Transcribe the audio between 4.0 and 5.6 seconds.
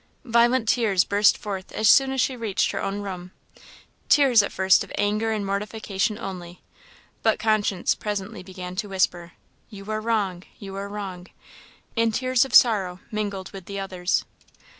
tears at first of anger and